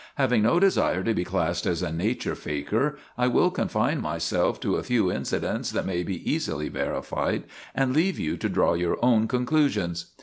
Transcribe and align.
Having 0.15 0.41
no 0.41 0.59
desire 0.59 1.03
to 1.03 1.13
be 1.13 1.23
classed 1.23 1.67
as 1.67 1.83
a 1.83 1.91
nature 1.91 2.33
faker 2.33 2.97
I 3.19 3.27
will 3.27 3.51
confine 3.51 4.01
myself 4.01 4.59
to 4.61 4.77
a 4.77 4.83
few 4.83 5.11
incidents 5.11 5.69
that 5.73 5.85
may 5.85 6.01
be 6.01 6.27
easily 6.27 6.69
verified, 6.69 7.43
and 7.75 7.93
leave 7.93 8.17
you 8.17 8.35
to 8.37 8.49
draw 8.49 8.73
your 8.73 8.97
own 9.05 9.27
conclusions. 9.27 10.07